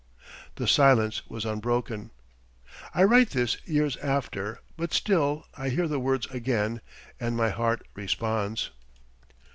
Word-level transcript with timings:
The 0.55 0.67
silence 0.67 1.21
was 1.29 1.45
unbroken. 1.45 2.09
I 2.91 3.03
write 3.03 3.29
this 3.29 3.57
years 3.67 3.97
after, 3.97 4.59
but 4.75 4.93
still 4.93 5.45
I 5.55 5.69
hear 5.69 5.87
the 5.87 5.99
words 5.99 6.25
again 6.31 6.81
and 7.19 7.37
my 7.37 7.51
heart 7.51 7.85
responds. 7.93 8.71